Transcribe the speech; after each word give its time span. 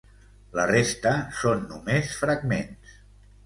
La 0.59 0.65
resta 0.71 1.11
són 1.41 1.63
només 1.75 2.19
fragments. 2.25 3.01